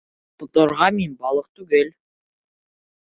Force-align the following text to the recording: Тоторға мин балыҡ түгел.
Тоторға 0.43 0.87
мин 0.95 1.13
балыҡ 1.25 1.53
түгел. 1.61 1.93